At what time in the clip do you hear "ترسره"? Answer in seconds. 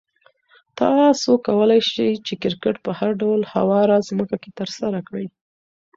4.59-4.99